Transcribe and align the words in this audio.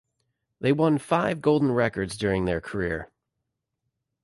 They 0.59 0.71
won 0.71 0.97
five 0.97 1.43
golden 1.43 1.71
records 1.73 2.17
during 2.17 2.45
their 2.45 2.59
career. 2.59 3.11